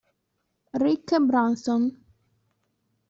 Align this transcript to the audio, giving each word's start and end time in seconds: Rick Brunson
Rick 0.81 1.13
Brunson 1.29 1.93